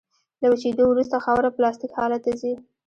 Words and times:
له 0.41 0.47
وچېدو 0.51 0.83
وروسته 0.89 1.23
خاوره 1.25 1.49
پلاستیک 1.57 1.91
حالت 1.99 2.21
ته 2.25 2.31
ځي 2.41 2.53